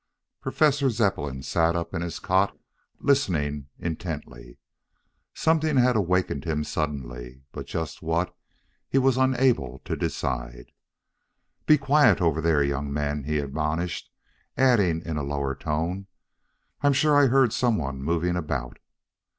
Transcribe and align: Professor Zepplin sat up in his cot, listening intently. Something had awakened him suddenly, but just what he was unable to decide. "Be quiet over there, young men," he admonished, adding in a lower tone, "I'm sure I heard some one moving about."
Professor 0.41 0.89
Zepplin 0.89 1.43
sat 1.43 1.75
up 1.75 1.93
in 1.93 2.01
his 2.01 2.17
cot, 2.17 2.57
listening 3.01 3.67
intently. 3.77 4.57
Something 5.35 5.77
had 5.77 5.95
awakened 5.95 6.43
him 6.43 6.63
suddenly, 6.63 7.43
but 7.51 7.67
just 7.67 8.01
what 8.01 8.35
he 8.89 8.97
was 8.97 9.15
unable 9.15 9.77
to 9.85 9.95
decide. 9.95 10.71
"Be 11.67 11.77
quiet 11.77 12.19
over 12.19 12.41
there, 12.41 12.63
young 12.63 12.91
men," 12.91 13.25
he 13.25 13.37
admonished, 13.37 14.09
adding 14.57 15.03
in 15.05 15.17
a 15.17 15.23
lower 15.23 15.53
tone, 15.53 16.07
"I'm 16.81 16.93
sure 16.93 17.15
I 17.15 17.27
heard 17.27 17.53
some 17.53 17.77
one 17.77 18.01
moving 18.01 18.35
about." 18.35 18.79